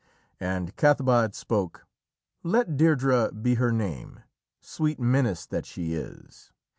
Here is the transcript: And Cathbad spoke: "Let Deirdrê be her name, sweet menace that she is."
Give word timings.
And 0.39 0.75
Cathbad 0.77 1.35
spoke: 1.35 1.85
"Let 2.41 2.69
Deirdrê 2.69 3.43
be 3.43 3.53
her 3.61 3.71
name, 3.71 4.21
sweet 4.59 4.99
menace 4.99 5.45
that 5.45 5.67
she 5.67 5.93
is." 5.93 6.51